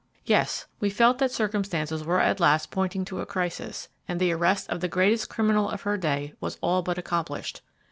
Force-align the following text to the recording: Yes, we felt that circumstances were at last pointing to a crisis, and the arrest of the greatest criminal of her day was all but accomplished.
Yes, 0.25 0.65
we 0.79 0.89
felt 0.89 1.19
that 1.19 1.29
circumstances 1.31 2.03
were 2.03 2.19
at 2.19 2.39
last 2.39 2.71
pointing 2.71 3.05
to 3.05 3.19
a 3.21 3.25
crisis, 3.27 3.87
and 4.07 4.19
the 4.19 4.31
arrest 4.31 4.67
of 4.71 4.79
the 4.81 4.87
greatest 4.87 5.29
criminal 5.29 5.69
of 5.69 5.81
her 5.83 5.95
day 5.95 6.33
was 6.39 6.57
all 6.59 6.81
but 6.81 6.97
accomplished. 6.97 7.61